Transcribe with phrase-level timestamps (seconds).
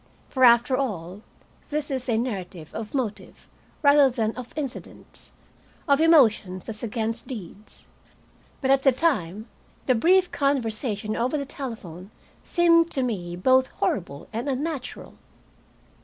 [0.29, 1.21] For, after all,
[1.69, 3.47] this is a narrative of motive
[3.83, 5.31] rather than of incidents,
[5.87, 7.85] of emotions as against deeds.
[8.61, 9.47] But at the time,
[9.85, 12.09] the brief conversation over the telephone
[12.41, 15.13] seemed to me both horrible and unnatural.